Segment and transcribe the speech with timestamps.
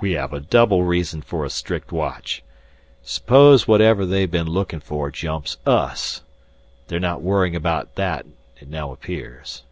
[0.00, 2.44] "We have a double reason for a strict watch.
[3.02, 6.22] Suppose whatever they've been looking for jumps us?
[6.86, 8.26] They're not worrying over that
[8.60, 9.64] it now appears."